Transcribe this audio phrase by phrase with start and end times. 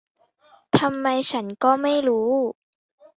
[0.79, 2.31] ทำไมฉันก็ไม่รู้